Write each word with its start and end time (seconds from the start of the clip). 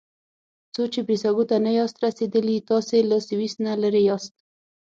څو 0.73 0.83
چې 0.93 0.99
بریساګو 1.07 1.43
ته 1.49 1.55
نه 1.65 1.71
یاست 1.79 1.97
رسیدلي 2.05 2.55
تاسي 2.69 2.99
له 3.09 3.17
سویس 3.27 3.53
نه 3.65 3.71
لرې 3.81 4.01
یاست. 4.09 4.33